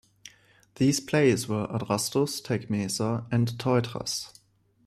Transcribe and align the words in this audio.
These 0.77 0.99
plays 1.01 1.47
were 1.47 1.67
"Adrastus", 1.67 2.41
"Tecmesa" 2.41 3.27
and 3.31 3.49
"Teutras". 3.59 4.33